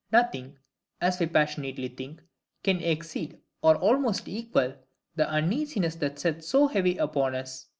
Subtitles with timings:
[0.11, 0.57] Nothing,
[0.99, 2.23] as we passionately think,
[2.63, 4.73] can exceed, or almost equal,
[5.15, 7.67] the uneasiness that sits so heavy upon us.